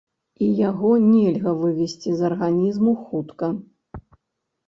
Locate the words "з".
2.21-2.25